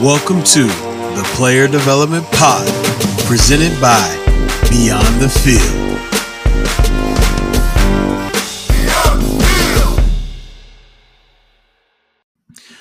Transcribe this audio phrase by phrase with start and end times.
[0.00, 0.62] Welcome to
[1.16, 2.68] the Player Development Pod,
[3.26, 3.98] presented by
[4.70, 5.77] Beyond the Field.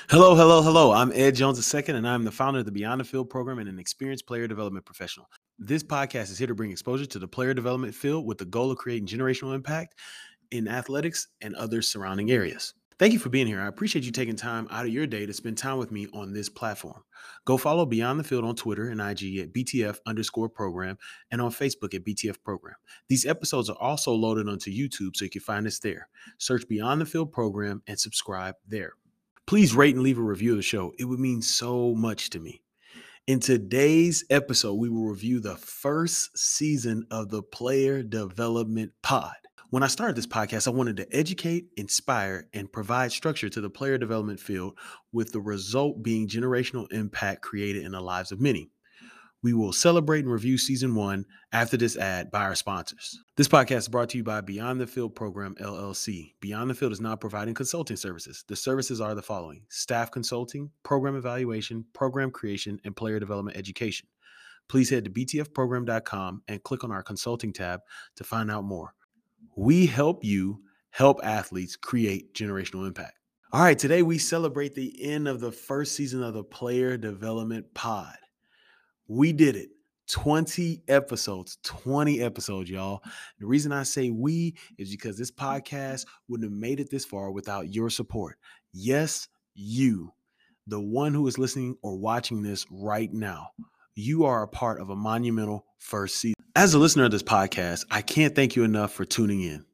[0.09, 0.93] Hello, hello, hello.
[0.93, 3.67] I'm Ed Jones II, and I'm the founder of the Beyond the Field program and
[3.67, 5.29] an experienced player development professional.
[5.59, 8.71] This podcast is here to bring exposure to the player development field with the goal
[8.71, 9.95] of creating generational impact
[10.51, 12.73] in athletics and other surrounding areas.
[12.97, 13.59] Thank you for being here.
[13.59, 16.31] I appreciate you taking time out of your day to spend time with me on
[16.31, 17.03] this platform.
[17.43, 20.97] Go follow Beyond the Field on Twitter and IG at BTF underscore program
[21.31, 22.75] and on Facebook at BTF program.
[23.09, 26.07] These episodes are also loaded onto YouTube so you can find us there.
[26.37, 28.93] Search Beyond the Field program and subscribe there.
[29.47, 30.91] Please rate and leave a review of the show.
[30.99, 32.63] It would mean so much to me.
[33.27, 39.35] In today's episode, we will review the first season of the Player Development Pod.
[39.69, 43.69] When I started this podcast, I wanted to educate, inspire, and provide structure to the
[43.69, 44.77] player development field,
[45.13, 48.69] with the result being generational impact created in the lives of many.
[49.43, 53.19] We will celebrate and review season one after this ad by our sponsors.
[53.35, 56.33] This podcast is brought to you by Beyond the Field Program LLC.
[56.41, 58.43] Beyond the Field is not providing consulting services.
[58.47, 64.07] The services are the following staff consulting, program evaluation, program creation, and player development education.
[64.69, 67.81] Please head to btfprogram.com and click on our consulting tab
[68.15, 68.95] to find out more.
[69.55, 73.13] We help you help athletes create generational impact.
[73.53, 77.65] All right, today we celebrate the end of the first season of the Player Development
[77.75, 78.17] Pod.
[79.07, 79.69] We did it.
[80.09, 83.01] 20 episodes, 20 episodes, y'all.
[83.39, 87.31] The reason I say we is because this podcast wouldn't have made it this far
[87.31, 88.37] without your support.
[88.73, 90.13] Yes, you,
[90.65, 93.49] the one who is listening or watching this right now,
[93.95, 96.35] you are a part of a monumental first season.
[96.55, 99.65] As a listener of this podcast, I can't thank you enough for tuning in.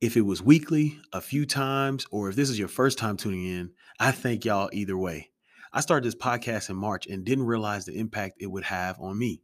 [0.00, 3.46] If it was weekly, a few times, or if this is your first time tuning
[3.46, 5.30] in, I thank y'all either way.
[5.76, 9.18] I started this podcast in March and didn't realize the impact it would have on
[9.18, 9.42] me.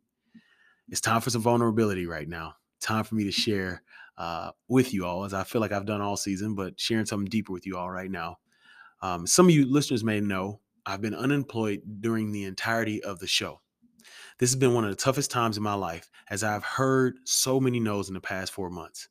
[0.89, 2.55] It's time for some vulnerability right now.
[2.81, 3.83] Time for me to share
[4.17, 7.29] uh, with you all, as I feel like I've done all season, but sharing something
[7.29, 8.39] deeper with you all right now.
[9.03, 13.27] Um, some of you listeners may know I've been unemployed during the entirety of the
[13.27, 13.61] show.
[14.39, 17.59] This has been one of the toughest times in my life as I've heard so
[17.59, 19.09] many no's in the past four months.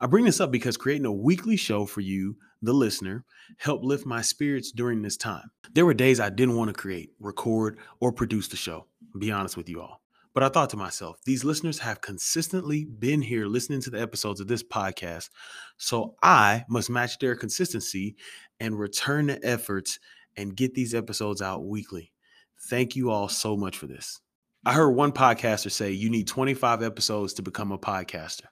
[0.00, 3.24] I bring this up because creating a weekly show for you, the listener,
[3.58, 5.50] helped lift my spirits during this time.
[5.72, 8.86] There were days I didn't want to create, record, or produce the show,
[9.18, 10.00] be honest with you all.
[10.34, 14.40] But I thought to myself, these listeners have consistently been here listening to the episodes
[14.40, 15.30] of this podcast.
[15.76, 18.16] So I must match their consistency
[18.58, 20.00] and return the efforts
[20.36, 22.12] and get these episodes out weekly.
[22.68, 24.20] Thank you all so much for this.
[24.66, 28.46] I heard one podcaster say you need 25 episodes to become a podcaster.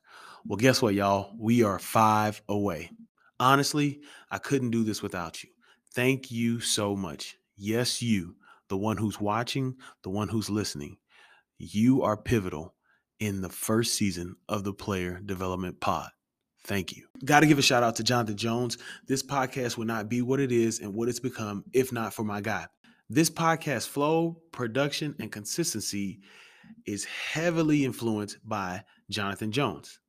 [0.46, 1.32] Well, guess what, y'all?
[1.38, 2.90] We are five away.
[3.38, 5.50] Honestly, I couldn't do this without you.
[5.94, 7.36] Thank you so much.
[7.56, 8.36] Yes, you,
[8.68, 10.96] the one who's watching, the one who's listening.
[11.58, 12.74] You are pivotal
[13.20, 16.10] in the first season of the Player Development Pod.
[16.64, 17.06] Thank you.
[17.24, 18.78] Got to give a shout out to Jonathan Jones.
[19.06, 22.24] This podcast would not be what it is and what it's become if not for
[22.24, 22.66] my guy.
[23.08, 26.20] This podcast flow, production, and consistency
[26.86, 30.00] is heavily influenced by Jonathan Jones.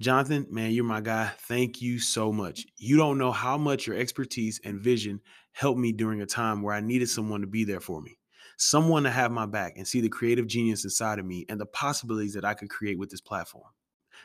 [0.00, 1.32] Jonathan, man, you're my guy.
[1.40, 2.64] Thank you so much.
[2.76, 5.20] You don't know how much your expertise and vision
[5.52, 8.16] helped me during a time where I needed someone to be there for me,
[8.58, 11.66] someone to have my back and see the creative genius inside of me and the
[11.66, 13.64] possibilities that I could create with this platform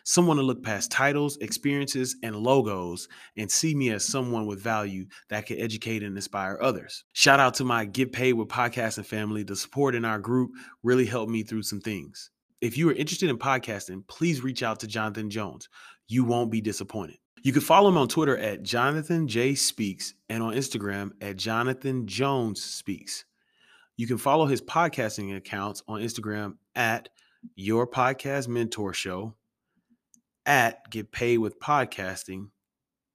[0.04, 3.08] someone to look past titles, experiences, and logos
[3.38, 7.04] and see me as someone with value that can educate and inspire others.
[7.14, 9.44] Shout out to my Get Paid with Podcasting family.
[9.44, 10.52] The support in our group
[10.84, 12.30] really helped me through some things.
[12.64, 15.68] If you are interested in podcasting, please reach out to Jonathan Jones.
[16.08, 17.18] You won't be disappointed.
[17.42, 22.08] You can follow him on Twitter at Jonathan J Speaks and on Instagram at Jonathan
[22.08, 23.26] Jones Speaks.
[23.98, 27.10] You can follow his podcasting accounts on Instagram at
[27.58, 29.36] Your Podcast Mentor Show
[30.46, 32.48] at Get Paid with Podcasting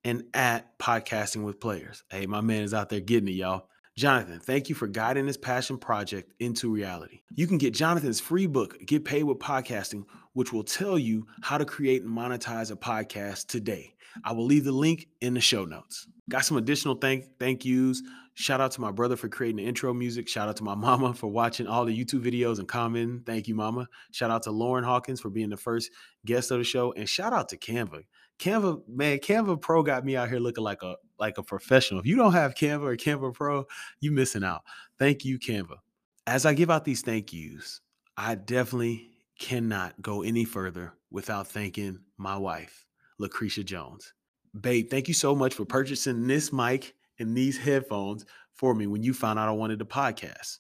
[0.05, 2.05] and at Podcasting with Players.
[2.11, 3.71] Hey, my man is out there getting it, y'all.
[3.99, 7.19] Jonathan, thank you for guiding this passion project into reality.
[7.35, 10.05] You can get Jonathan's free book, Get Paid with Podcasting,
[10.35, 13.97] which will tell you how to create and monetize a podcast today.
[14.25, 16.07] I will leave the link in the show notes.
[16.29, 18.03] Got some additional thank thank yous.
[18.35, 20.29] Shout out to my brother for creating the intro music.
[20.29, 23.23] Shout out to my mama for watching all the YouTube videos and commenting.
[23.27, 23.89] Thank you, mama.
[24.13, 25.91] Shout out to Lauren Hawkins for being the first
[26.25, 26.93] guest of the show.
[26.93, 28.05] And shout out to Canva.
[28.39, 32.01] Canva, man, Canva Pro got me out here looking like a like a professional.
[32.01, 33.65] If you don't have Canva or Canva Pro,
[34.01, 34.63] you missing out.
[34.99, 35.79] Thank you, Canva.
[36.27, 37.81] As I give out these thank yous,
[38.17, 42.85] I definitely cannot go any further without thanking my wife,
[43.19, 44.13] Lucretia Jones.
[44.59, 48.25] Babe, thank you so much for purchasing this mic and these headphones
[48.55, 50.59] for me when you found out I wanted a podcast.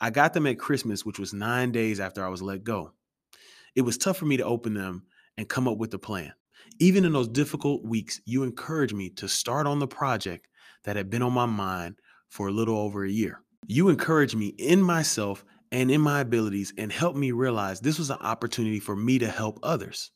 [0.00, 2.92] I got them at Christmas, which was nine days after I was let go.
[3.74, 5.04] It was tough for me to open them
[5.36, 6.32] and come up with a plan.
[6.78, 10.48] Even in those difficult weeks, you encouraged me to start on the project
[10.84, 11.96] that had been on my mind
[12.28, 13.40] for a little over a year.
[13.66, 18.10] You encouraged me in myself and in my abilities and helped me realize this was
[18.10, 20.10] an opportunity for me to help others.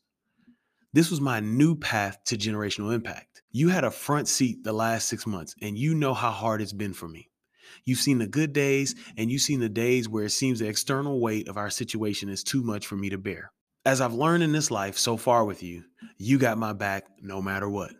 [0.93, 3.43] This was my new path to generational impact.
[3.53, 6.73] You had a front seat the last six months, and you know how hard it's
[6.73, 7.31] been for me.
[7.85, 11.21] You've seen the good days, and you've seen the days where it seems the external
[11.21, 13.53] weight of our situation is too much for me to bear.
[13.85, 15.85] As I've learned in this life so far with you,
[16.19, 17.93] you got my back no matter what.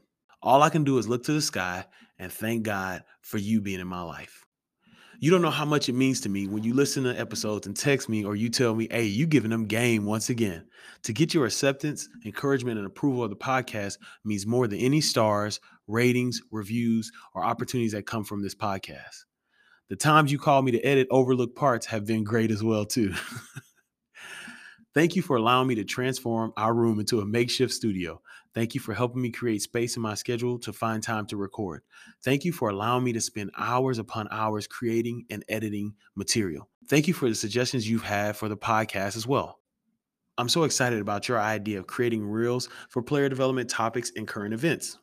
[0.43, 1.85] All I can do is look to the sky
[2.19, 4.45] and thank God for you being in my life.
[5.23, 7.77] You don't know how much it means to me when you listen to episodes and
[7.77, 10.65] text me or you tell me, hey, you giving them game once again.
[11.03, 15.61] To get your acceptance, encouragement, and approval of the podcast means more than any stars,
[15.87, 19.25] ratings, reviews, or opportunities that come from this podcast.
[19.91, 23.13] The times you call me to edit overlooked parts have been great as well, too.
[24.95, 28.23] Thank you for allowing me to transform our room into a makeshift studio.
[28.55, 31.83] Thank you for helping me create space in my schedule to find time to record.
[32.23, 36.69] Thank you for allowing me to spend hours upon hours creating and editing material.
[36.89, 39.61] Thank you for the suggestions you've had for the podcast as well.
[40.37, 44.55] I'm so excited about your idea of creating reels for player development topics and current
[44.55, 44.99] events.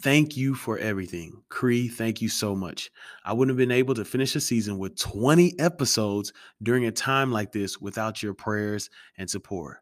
[0.00, 1.42] Thank you for everything.
[1.48, 2.90] Cree, thank you so much.
[3.24, 6.32] I wouldn't have been able to finish a season with 20 episodes
[6.62, 9.78] during a time like this without your prayers and support.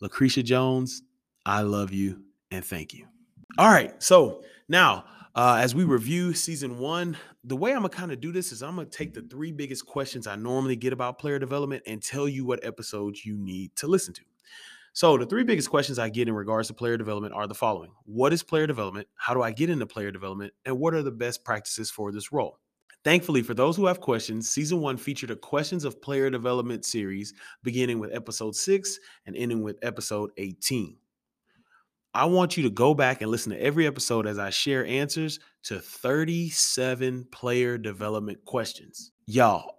[0.00, 1.02] Lucretia Jones,
[1.46, 3.06] I love you and thank you.
[3.56, 3.94] All right.
[4.02, 5.04] So now,
[5.36, 8.64] uh, as we review season one, the way I'm gonna kind of do this is
[8.64, 12.28] I'm gonna take the three biggest questions I normally get about player development and tell
[12.28, 14.22] you what episodes you need to listen to.
[14.92, 17.92] So, the three biggest questions I get in regards to player development are the following
[18.06, 19.06] What is player development?
[19.14, 20.52] How do I get into player development?
[20.64, 22.58] And what are the best practices for this role?
[23.04, 27.34] Thankfully, for those who have questions, season one featured a questions of player development series
[27.62, 30.96] beginning with episode six and ending with episode 18.
[32.16, 35.38] I want you to go back and listen to every episode as I share answers
[35.64, 39.12] to 37 player development questions.
[39.26, 39.75] Y'all,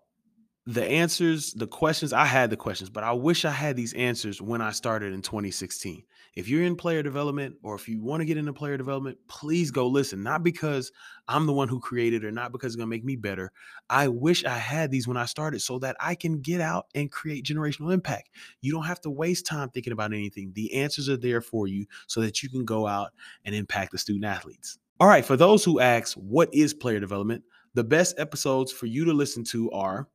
[0.68, 4.42] the answers, the questions, I had the questions, but I wish I had these answers
[4.42, 6.04] when I started in 2016.
[6.36, 9.72] If you're in player development or if you want to get into player development, please
[9.72, 10.22] go listen.
[10.22, 10.92] Not because
[11.30, 13.50] I'm the one who created or not because it's going to make me better.
[13.90, 17.10] I wish I had these when I started so that I can get out and
[17.10, 18.30] create generational impact.
[18.60, 20.52] You don't have to waste time thinking about anything.
[20.54, 23.12] The answers are there for you so that you can go out
[23.46, 24.78] and impact the student athletes.
[25.00, 27.44] All right, for those who ask, what is player development?
[27.74, 30.10] The best episodes for you to listen to are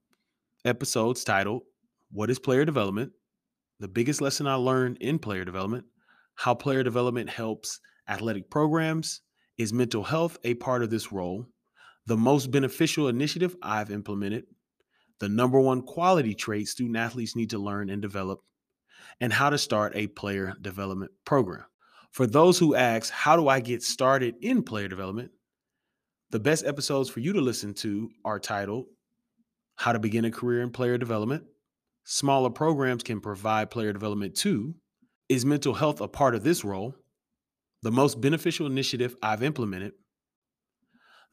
[0.65, 1.63] episodes titled
[2.13, 3.11] What is Player Development?
[3.81, 5.87] The biggest lesson I learned in player development,
[6.37, 9.23] how player development helps athletic programs,
[9.59, 11.47] is mental health a part of this role?
[12.07, 14.45] The most beneficial initiative I've implemented,
[15.19, 18.41] the number one quality trait student athletes need to learn and develop,
[19.21, 21.65] and how to start a player development program.
[22.13, 25.33] For those who ask, how do I get started in player development?
[26.31, 28.87] The best episodes for you to listen to are titled
[29.77, 31.45] how to begin a career in player development.
[32.05, 34.75] Smaller programs can provide player development too.
[35.29, 36.95] Is mental health a part of this role?
[37.83, 39.93] The most beneficial initiative I've implemented.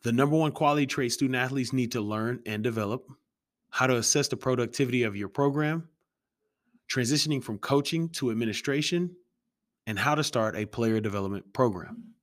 [0.03, 3.05] The number one quality trait student athletes need to learn and develop.
[3.69, 5.89] How to assess the productivity of your program.
[6.89, 9.15] Transitioning from coaching to administration.
[9.85, 12.13] And how to start a player development program.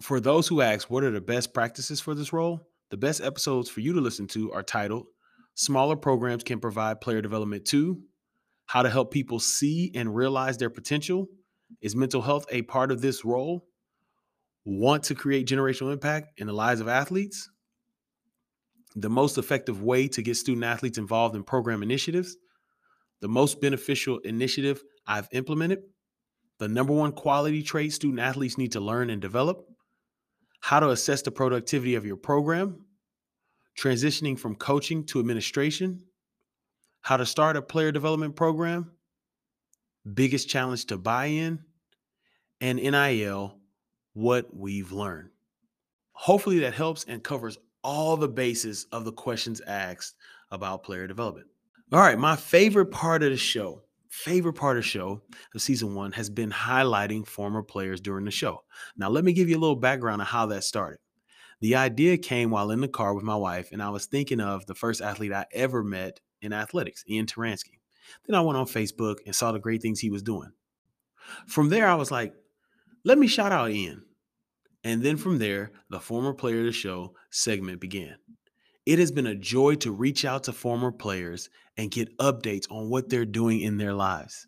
[0.00, 2.68] For those who ask, what are the best practices for this role?
[2.90, 5.06] The best episodes for you to listen to are titled
[5.60, 8.00] Smaller programs can provide player development too.
[8.64, 11.26] How to help people see and realize their potential.
[11.82, 13.66] Is mental health a part of this role?
[14.64, 17.50] Want to create generational impact in the lives of athletes?
[18.96, 22.38] The most effective way to get student athletes involved in program initiatives.
[23.20, 25.80] The most beneficial initiative I've implemented.
[26.58, 29.66] The number one quality trait student athletes need to learn and develop.
[30.60, 32.86] How to assess the productivity of your program
[33.78, 36.02] transitioning from coaching to administration,
[37.00, 38.90] how to start a player development program,
[40.14, 41.60] biggest challenge to buy in,
[42.60, 43.56] and NIL,
[44.12, 45.30] what we've learned.
[46.12, 50.16] Hopefully, that helps and covers all the bases of the questions asked
[50.50, 51.46] about player development.
[51.92, 55.22] All right, my favorite part of the show, favorite part of the show
[55.54, 58.62] of season one has been highlighting former players during the show.
[58.96, 60.98] Now, let me give you a little background on how that started.
[61.60, 64.66] The idea came while in the car with my wife, and I was thinking of
[64.66, 67.80] the first athlete I ever met in athletics, Ian Taransky.
[68.26, 70.52] Then I went on Facebook and saw the great things he was doing.
[71.46, 72.34] From there, I was like,
[73.04, 74.04] let me shout out Ian.
[74.82, 78.16] And then from there, the former player of the show segment began.
[78.86, 82.88] It has been a joy to reach out to former players and get updates on
[82.88, 84.46] what they're doing in their lives.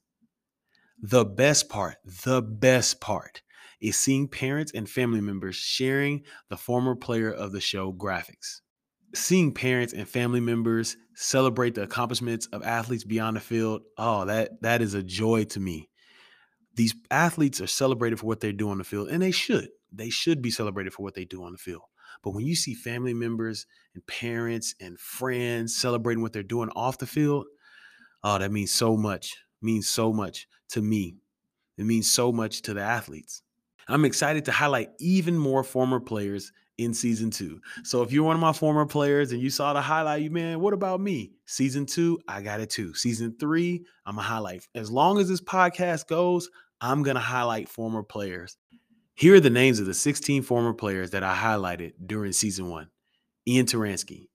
[1.01, 3.43] The best part, the best part
[3.83, 8.61] is seeing parents and family members sharing the former player of the show graphics.
[9.15, 14.63] Seeing parents and family members celebrate the accomplishments of athletes beyond the field, oh, that
[14.63, 15.91] that is a joy to me.
[16.75, 19.69] These athletes are celebrated for what they do on the field, and they should.
[19.93, 21.83] They should be celebrated for what they do on the field.
[22.23, 26.99] But when you see family members and parents and friends celebrating what they're doing off
[26.99, 27.47] the field,
[28.23, 29.35] oh, that means so much.
[29.61, 31.17] Means so much to me.
[31.77, 33.43] It means so much to the athletes.
[33.89, 37.61] I'm excited to highlight even more former players in season two.
[37.85, 40.61] So if you're one of my former players and you saw the highlight, you man,
[40.61, 41.33] what about me?
[41.47, 42.95] Season two, I got it too.
[42.95, 44.67] Season three, I'm a highlight.
[44.75, 46.49] As long as this podcast goes,
[46.81, 48.57] I'm gonna highlight former players.
[49.15, 52.89] Here are the names of the 16 former players that I highlighted during season one:
[53.47, 54.29] Ian Taransky,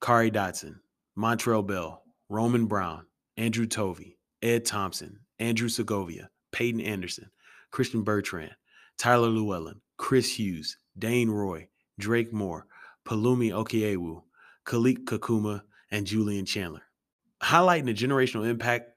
[0.00, 0.76] Kari Dotson,
[1.18, 7.30] Montrell Bell, Roman Brown, Andrew Tovey, Ed Thompson, Andrew Segovia, Peyton Anderson,
[7.70, 8.52] Christian Bertrand,
[8.98, 12.66] Tyler Llewellyn, Chris Hughes, Dane Roy, Drake Moore,
[13.04, 14.22] Palumi Okiewu,
[14.64, 16.82] Kalik Kakuma, and Julian Chandler.
[17.42, 18.90] Highlighting the generational impact,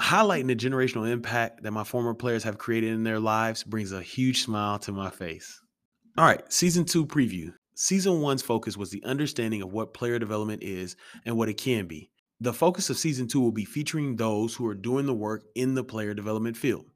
[0.00, 4.02] highlighting the generational impact that my former players have created in their lives brings a
[4.02, 5.60] huge smile to my face.
[6.18, 7.52] All right, season two preview.
[7.76, 11.86] Season one's focus was the understanding of what player development is and what it can
[11.86, 12.10] be.
[12.40, 15.74] The focus of season two will be featuring those who are doing the work in
[15.74, 16.86] the player development field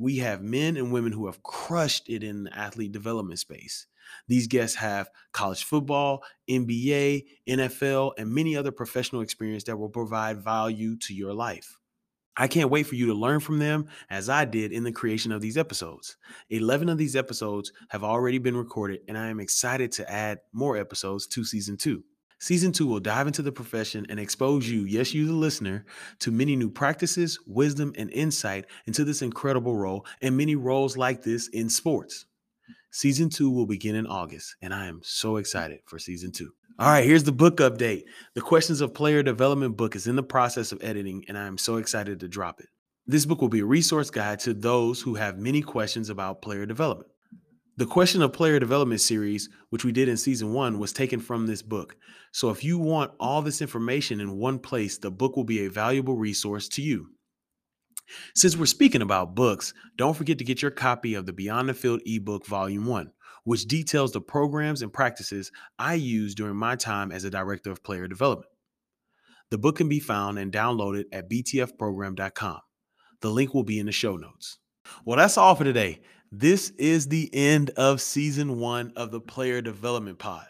[0.00, 3.86] we have men and women who have crushed it in the athlete development space.
[4.28, 10.42] These guests have college football, NBA, NFL, and many other professional experience that will provide
[10.42, 11.78] value to your life.
[12.34, 15.32] I can't wait for you to learn from them as I did in the creation
[15.32, 16.16] of these episodes.
[16.48, 20.78] 11 of these episodes have already been recorded, and I am excited to add more
[20.78, 22.04] episodes to season two.
[22.42, 25.84] Season two will dive into the profession and expose you, yes, you, the listener,
[26.20, 31.22] to many new practices, wisdom, and insight into this incredible role and many roles like
[31.22, 32.24] this in sports.
[32.90, 36.50] Season two will begin in August, and I am so excited for season two.
[36.78, 38.04] All right, here's the book update.
[38.34, 41.58] The Questions of Player Development book is in the process of editing, and I am
[41.58, 42.68] so excited to drop it.
[43.06, 46.64] This book will be a resource guide to those who have many questions about player
[46.64, 47.10] development.
[47.80, 51.46] The question of player development series, which we did in season one, was taken from
[51.46, 51.96] this book.
[52.30, 55.70] So if you want all this information in one place, the book will be a
[55.70, 57.06] valuable resource to you.
[58.34, 61.72] Since we're speaking about books, don't forget to get your copy of the Beyond the
[61.72, 63.12] Field ebook, Volume 1,
[63.44, 67.82] which details the programs and practices I used during my time as a director of
[67.82, 68.50] player development.
[69.50, 72.60] The book can be found and downloaded at btfprogram.com.
[73.22, 74.58] The link will be in the show notes.
[75.06, 76.02] Well, that's all for today.
[76.32, 80.46] This is the end of season one of the Player Development Pod.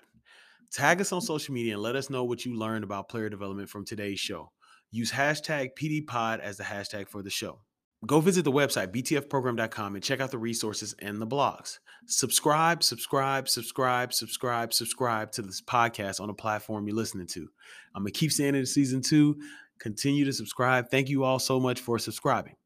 [0.70, 3.70] Tag us on social media and let us know what you learned about player development
[3.70, 4.52] from today's show.
[4.90, 7.60] Use hashtag PDPod as the hashtag for the show.
[8.06, 11.78] Go visit the website, btfprogram.com, and check out the resources and the blogs.
[12.04, 17.48] Subscribe, subscribe, subscribe, subscribe, subscribe to this podcast on the platform you're listening to.
[17.94, 19.40] I'm going to keep saying it in season two.
[19.78, 20.90] Continue to subscribe.
[20.90, 22.56] Thank you all so much for subscribing.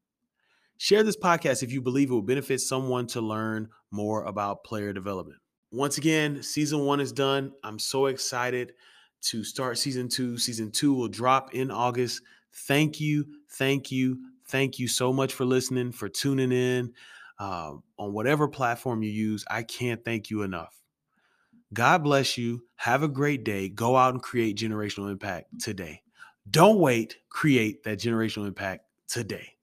[0.77, 4.91] Share this podcast if you believe it will benefit someone to learn more about player
[4.91, 5.39] development.
[5.71, 7.51] Once again, season one is done.
[7.63, 8.73] I'm so excited
[9.23, 10.37] to start season two.
[10.37, 12.21] Season two will drop in August.
[12.53, 14.17] Thank you, thank you,
[14.47, 16.93] thank you so much for listening, for tuning in
[17.39, 19.45] uh, on whatever platform you use.
[19.49, 20.75] I can't thank you enough.
[21.73, 22.63] God bless you.
[22.75, 23.69] Have a great day.
[23.69, 26.01] Go out and create generational impact today.
[26.49, 29.54] Don't wait, create that generational impact today.